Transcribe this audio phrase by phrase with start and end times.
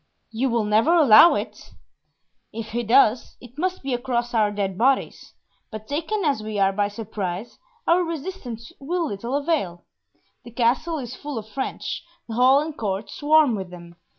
[0.31, 1.73] "You will never allow it?"
[2.51, 5.33] "If he does, it must be across our dead bodies;
[5.69, 9.85] but taken as we are by surprise, our resistance will little avail.
[10.43, 13.93] The Castle is full of French, the hall and court swarm with them.